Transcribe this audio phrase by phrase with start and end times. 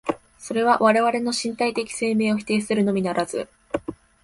[0.39, 3.47] それは我々の身体的生命を否定するのみならず、